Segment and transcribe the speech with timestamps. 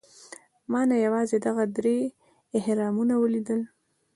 [0.71, 1.97] ما نه یوازې دغه درې
[2.59, 3.61] اهرامونه ولیدل.